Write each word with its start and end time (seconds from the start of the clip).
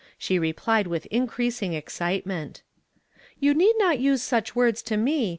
She 0.17 0.39
replied 0.39 0.87
with 0.87 1.05
increasing 1.11 1.73
excitement." 1.73 2.63
You 3.39 3.53
need 3.53 3.75
not 3.77 3.99
use 3.99 4.23
such 4.23 4.55
words 4.55 4.81
to 4.81 4.97
me. 4.97 5.29